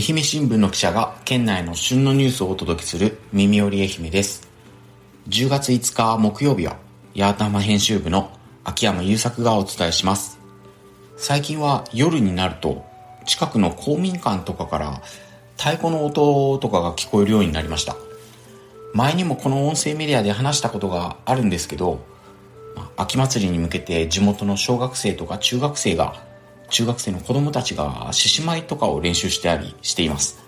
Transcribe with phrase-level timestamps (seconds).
[0.00, 4.48] 愛媛新聞の記者が県内の旬のニュースをお届けする耳より愛媛です。
[5.28, 6.78] 10月5日木曜日は
[7.14, 8.30] 八幡浜編集部の
[8.64, 10.38] 秋山優作がお伝えします。
[11.18, 12.82] 最近は夜になると
[13.26, 15.02] 近くの公民館とかから
[15.58, 17.94] 太鼓の音とかが聞こえるようになりました。
[18.94, 22.00] 前にもこの音声メディアで話したことがあるんですけど
[22.96, 26.29] 秋祭りに向けて地元の小学生とか中学生が
[26.70, 30.38] 中学生の子供たちが獅子舞とかを練習してありしています。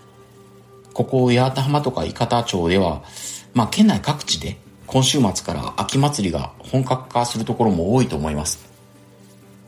[0.93, 3.03] ここ八幡浜とか伊方町では、
[3.53, 8.71] まあ県内各地で今週末から秋祭りが本格化するところも多いと思います。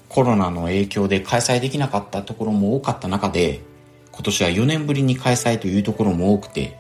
[0.10, 3.62] コロナの影響で開催できなかったところも多かった中で、
[4.12, 6.78] 今年は4年ぶりに開催というところも多くて、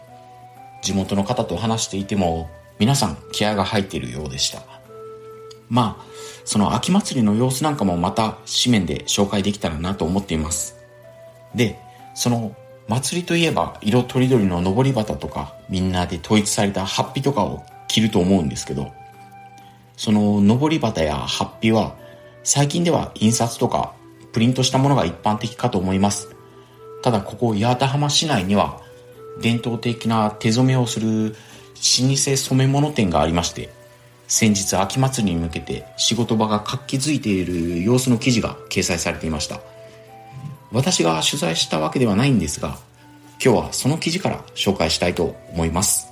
[0.81, 4.74] 地元の方と話していても皆さん気合が入っているようでした。
[5.69, 6.05] まあ、
[6.45, 10.75] その秋祭りの様子なんかもまた紙面で紹介できたらなと思っています。
[11.55, 11.79] で、
[12.13, 12.55] その
[12.87, 18.91] 祭りといえば色とりどりの上り旗とかみんなで統一されたハッピとかを着ると思うんですけど、
[19.97, 21.95] その上り旗やハッピは
[22.43, 23.93] 最近では印刷とか
[24.33, 26.35] プリントしたものが一般的かと思います。
[27.01, 28.81] ただここ八幡浜市内には
[29.41, 31.35] 伝統的な手染めをする老
[32.07, 33.69] 舗染め物店がありまして、
[34.27, 39.61] 先日秋祭りに向けて仕事場が活気づいている様子の記事が掲載されていました。
[40.71, 42.77] 私が取材したわけではないんですが
[43.43, 46.11] 今日はその記事から紹介したいと思います。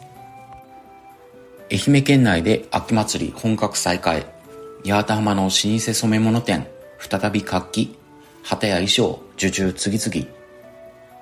[1.71, 4.25] 愛媛県内で秋祭り本格再開。
[4.85, 6.67] 八幡浜の老舗染物店
[6.99, 7.97] 再び活気。
[8.43, 10.27] 旗や衣装受注次々。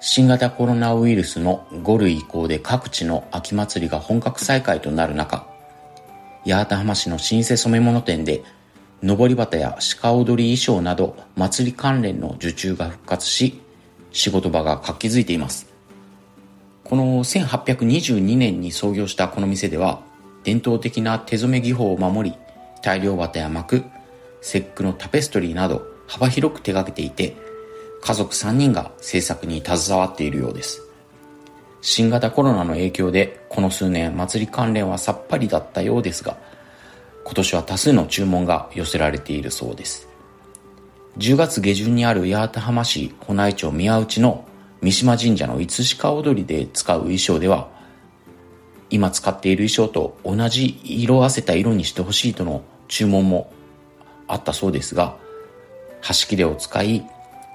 [0.02, 5.51] 新型コロナウイルスの5類移行で各地の秋祭りが本格再開となる中
[6.46, 8.44] 八幡浜市の老舗染物店で、
[9.04, 13.60] 上り旗や鹿踊り衣装など祭り関連の受注が復活し、
[14.12, 15.68] 仕事場が活気づいています。
[16.84, 20.02] この1822年に創業したこの店では、
[20.44, 22.38] 伝統的な手染め技法を守り、
[22.82, 23.84] 大量旗や幕、
[24.42, 27.38] 節句のタペストリーなど幅広く手掛けていて、
[28.02, 30.91] 家族3人が制作に携わっているようです。
[31.82, 36.38] 新型コロナの影響でこの数年祭り関連はさっぱりだったようですが
[37.24, 40.12] 今年は多数の注文が寄せられているそうです。
[41.18, 44.46] 10月下旬にある八幡浜市保内町宮内の
[44.82, 47.70] 三島神社のいつしか踊りで使う衣装では
[48.90, 53.52] 今使っている衣装と同じ色あせた色にしてほしいとの注文も
[54.28, 55.18] あったそうですが
[56.02, 57.06] 端切れを使い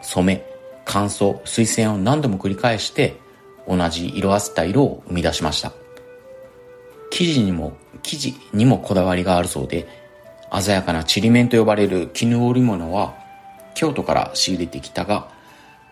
[0.02, 0.44] 染め
[0.84, 3.18] 乾燥水洗を何度も繰り返して
[3.68, 5.72] 同じ色あせた色を生み出しました。
[7.10, 9.88] 生地にも、生地にもこだわりがあるそうで、
[10.60, 13.14] 鮮やかなちりめんと呼ばれる絹織物は
[13.74, 15.28] 京都から仕入れてきたが、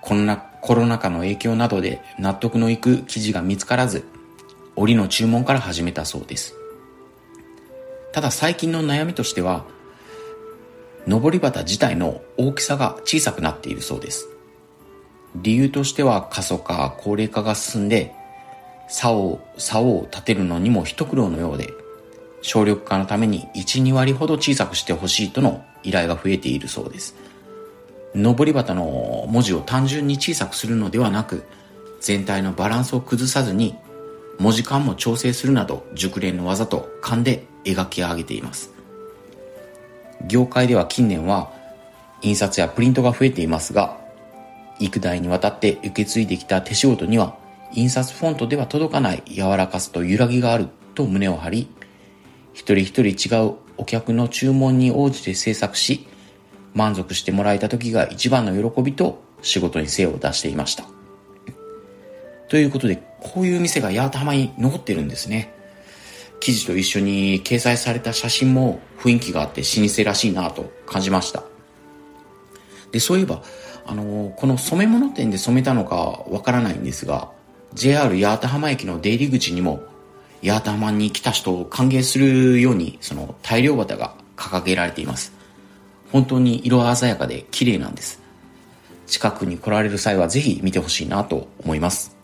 [0.01, 4.05] コロナコロナ禍の影響などで納得のいく生地が見つからず、
[4.77, 6.55] 織の注文から始めたそうです。
[8.12, 9.65] ただ最近の悩みとしては、
[11.06, 14.29] 上り旗自体の大きさが小さくなっているそうです。
[15.34, 18.12] 理由としては過疎化、高齢化が進んで、
[18.89, 21.72] 竿を、竿を立てるのにも一苦労のようで、
[22.43, 27.15] 省力化のために1、2割ほど小さくしてほしいとの依頼が増えているそうです。
[28.15, 31.44] 上り旗の文字を単純に小さくするのではなく、
[32.00, 33.75] 全体のバランスを崩さずに、
[34.39, 38.73] 文字間も調整するなど熟練の技と勘で描き上げています。
[40.27, 41.50] 業界では近年は
[42.23, 44.04] 印刷やプリントが増えていますが、
[44.81, 47.37] 幾代にわたって受け継いできた手仕事には、
[47.73, 51.69] 印刷フォントでは届かない柔らかさと揺らぎがあると胸を張り、
[52.53, 56.07] 一人一人違うお客の注文に応じて制作し、
[56.75, 60.85] 満足してもらえた時が一番の喜びと仕事に精を出していました。
[62.49, 65.53] ということで、こういう店が八幡浜に残ってるんですね。
[66.41, 71.43] 記事と一緒に掲載された写真も雰囲気があって老舗らしいなと感じました。
[72.93, 73.43] で、そういえば、
[73.87, 77.31] あのこの染め物店で染めたのかわからないんですが
[77.75, 79.83] JR 八幡浜駅の出入り口にも
[80.43, 85.33] 八幡浜に来た人を歓迎するようにその大量旗が掲げられています。
[86.13, 88.21] 本当に色鮮やかで綺麗なんです。
[89.07, 92.17] 近くに来られる際はぜひ見てほしいなと思います。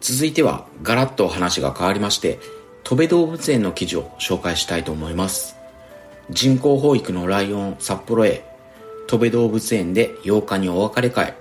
[0.00, 2.38] 続いてはガラッと話が変わりまして
[2.84, 5.56] 戸部動物園の記事を紹介したいと思います。
[6.30, 8.44] 人工保育のライオン札幌へ
[9.06, 11.34] 戸部動物園で8日にお別れ会。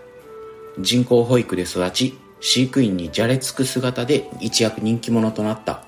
[0.79, 5.83] 人工保育で育ち、飼育員にじゃれつく姿で一躍人気者となった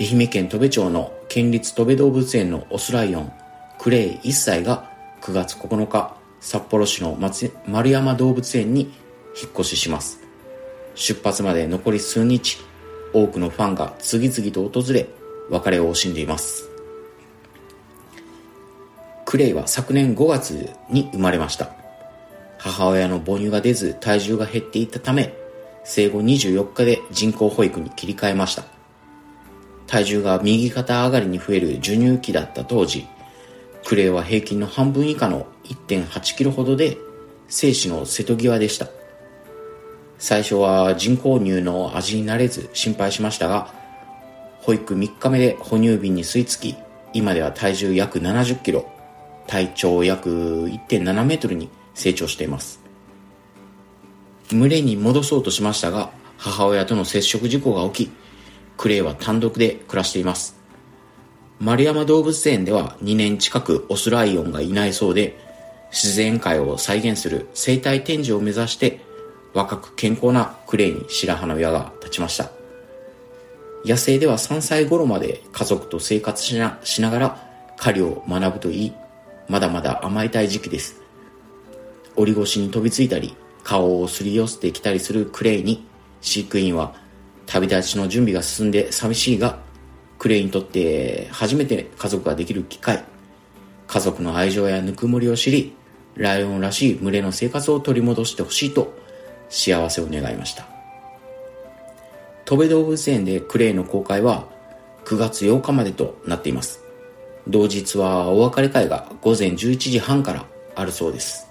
[0.00, 3.32] 愛媛県戸部町の県立戸部動物園のオスライオン、
[3.80, 4.90] クレイ1歳が
[5.22, 7.18] 9月9日、札幌市の
[7.66, 8.82] 丸山動物園に
[9.40, 10.20] 引っ越しします。
[10.94, 12.58] 出発まで残り数日、
[13.12, 15.08] 多くのファンが次々と訪れ、
[15.50, 16.67] 別れを惜しんでいます。
[19.28, 21.68] クレイは昨年5月に生まれました。
[22.56, 25.34] 母親の母乳が出ず体重が減っていたため、
[25.84, 28.64] 生後24日で人工保育に切り替えました。
[29.86, 33.06] 体重が右肩上がりに増える授乳期だった当時、
[33.84, 36.96] クレイは平均の半分以下の1.8キロほどで、
[37.48, 38.86] 精子の瀬戸際でした。
[40.18, 43.74] 最初は人工乳の味に慣れず心配しましたが、
[44.60, 46.76] 保育3日目で哺乳瓶に吸い付き、
[47.12, 48.90] 今では体重約70キロ、
[49.48, 52.80] 体長約1.7メートルに成長しています。
[54.50, 58.10] 群れに戻そうとしましたが、母親との接触事故が起き、
[58.76, 60.56] クレイは単独で暮らしています。
[61.58, 65.36] 丸山動物園では2年近くオスライオンがいないそうで、
[65.90, 69.00] 自然界を再現する生態展示を目指して
[69.54, 72.50] 若く健康なクレイに白羽の矢が立ちました。
[73.84, 78.92] 野生では3歳頃まで家族と生活しなしながら狩りを学ぶといい、
[79.48, 81.00] まだまだ甘えたい時期です。
[82.16, 83.34] 檻越しに飛びついたり、
[83.64, 85.86] 顔をすり寄せてきたりするクレイに、
[86.20, 86.94] 飼育員は
[87.46, 89.58] 旅立ちの準備が進んで寂しいが、
[90.18, 93.04] クレイにとって初めて家族ができる機会、
[93.86, 95.74] 家族の愛情やぬくもりを知り、
[96.14, 98.92] ライオンらしい群れの生活を取り戻してほしいと
[99.48, 100.66] 幸せを願いました。
[102.44, 104.46] 戸部動物園でクレイの公開は
[105.04, 106.87] 9月8日までとなっています。
[107.48, 111.48] 同日はお別れ会が午前11時半からあるそうです。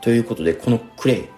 [0.00, 1.28] ということでこのクレ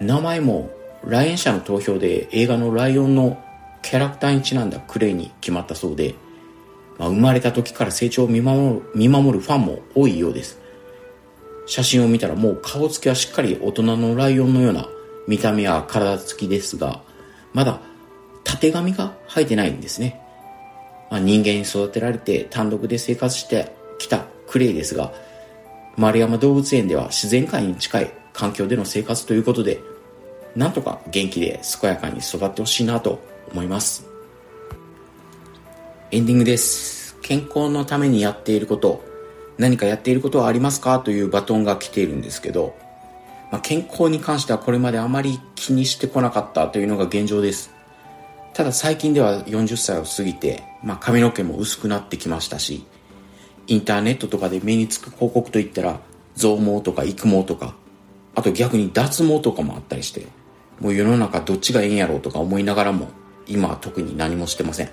[0.00, 0.70] イ、名前も
[1.04, 3.42] 来園者の投票で映画のライオンの
[3.82, 6.14] キャラクターにちなんだクレイに決まったそうで、
[6.98, 10.60] まあ、生まれた時から成長を見守る見守るファンも多いようです。
[11.66, 14.88] 写真を見たらもう顔つきはしっかり大人のライオンのような
[15.26, 17.02] 見た目や体つきですが、
[17.52, 17.80] まだ
[18.44, 20.21] 縦髪が生えてないんですね。
[21.12, 25.12] まあ、人間に育てられて単独で生活してきたクレイですが、
[25.94, 29.78] 丸山動物園では自然界に近い環境での生活ということで、
[30.56, 33.22] なんとか元気で健やかに育ってほしいなと
[33.52, 34.06] 思います。
[36.12, 37.14] エンディングです。
[37.20, 39.04] 健康のためにやっていること、
[39.58, 42.74] 何かやっていることはありますかというバトンが来ているんですけど、
[43.50, 47.81] まあ、健康に関してはこれまであまり気にしてこなかったというのが現状です。
[48.54, 52.84] ただ最近では40歳を過ぎて、まあ、髪の毛も薄くなってきましたし、
[53.66, 56.00] インターネットとかで目につく広告といったら、
[56.34, 57.74] 増毛とか育毛とか、
[58.34, 60.26] あと逆に脱毛とかもあったりして、
[60.80, 63.08] もう世の中どっちがええんやろうとか思いながらも、
[63.46, 64.90] 今は特に何もしてません。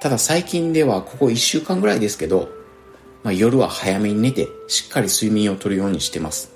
[0.00, 2.48] ただ最近ではここ1週間ぐらいですけど、
[3.22, 6.52] まあ、夜は早めに寝てしっかり睡眠をとるようにしてます。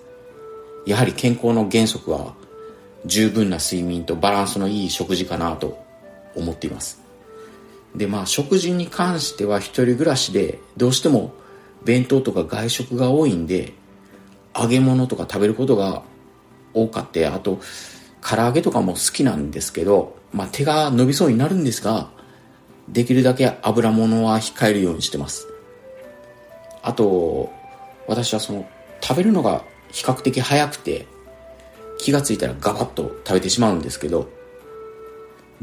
[0.87, 2.35] やはり健康の原則は
[3.07, 5.83] 十分な睡眠とバランスのいい食事かなと
[6.35, 7.03] 思っています。
[7.95, 11.33] で、まあ食事に関しては一人暮らしでどうしても
[11.85, 13.73] 弁当とか外食が多いんで
[14.57, 16.03] 揚げ物とか食べることが
[16.73, 17.61] 多かってあと
[18.21, 22.11] 唐揚げとかも好きなんですけど、まあ、手が伸びそうになるんですが
[22.89, 25.47] できるだけ油物は控えるようにしてます
[26.85, 27.51] あと、
[28.07, 28.69] 私はその、
[29.01, 31.07] 食べるのが比較的早くて、
[32.05, 34.29] 気がついたらガバッと食べてしまうんですけど、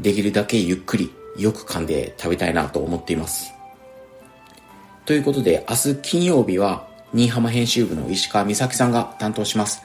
[0.00, 3.52] できるだけゆっくり、よく噛んで食べたいなと思っています。
[5.06, 9.82] ということで、明日金曜日は、新居浜編集部の石川美咲さんが担当します。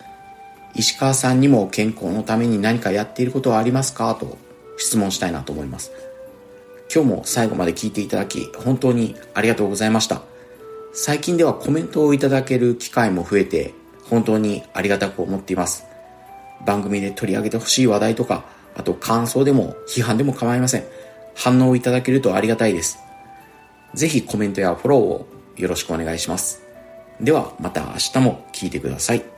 [0.74, 4.40] 石川さんにも健康のために何かやっていることはありますかと
[4.78, 5.92] 質問したいなと思います。
[6.92, 10.24] 今日も最後まで聞いていただき、本当にありがとうございました。
[10.92, 13.76] 最近ではコメントをいただける機会も増えて、
[14.10, 15.86] 本当にありがたく思っています。
[16.68, 18.44] 番組で取り上げてほしい話題とか、
[18.76, 20.84] あと感想でも批判でも構いません。
[21.34, 23.00] 反応いただけるとありがたいです。
[23.94, 26.62] ぜひコメントやフォローをよろしくお願いします。
[27.22, 29.37] ではまた明日も聞いてください。